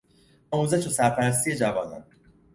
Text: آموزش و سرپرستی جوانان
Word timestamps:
آموزش 0.51 0.87
و 0.87 0.89
سرپرستی 0.89 1.55
جوانان 1.55 2.03